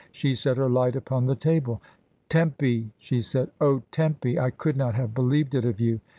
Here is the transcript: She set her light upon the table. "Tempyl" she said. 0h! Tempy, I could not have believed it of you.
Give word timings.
She 0.11 0.33
set 0.33 0.57
her 0.57 0.67
light 0.67 0.95
upon 0.95 1.27
the 1.27 1.35
table. 1.35 1.79
"Tempyl" 2.27 2.85
she 2.97 3.21
said. 3.21 3.51
0h! 3.59 3.83
Tempy, 3.91 4.39
I 4.39 4.49
could 4.49 4.75
not 4.75 4.95
have 4.95 5.13
believed 5.13 5.53
it 5.53 5.63
of 5.63 5.79
you. 5.79 5.99